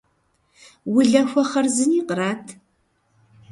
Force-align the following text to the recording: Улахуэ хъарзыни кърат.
Улахуэ 0.97 1.43
хъарзыни 1.49 1.99
кърат. 2.07 2.45